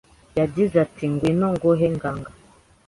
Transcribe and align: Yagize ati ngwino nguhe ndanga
Yagize 0.39 0.75
ati 0.85 1.03
ngwino 1.11 1.47
nguhe 1.55 1.87
ndanga 1.95 2.31